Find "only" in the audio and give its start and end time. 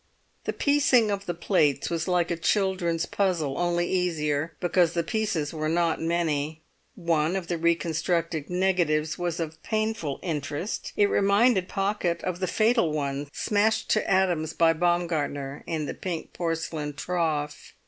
3.59-3.87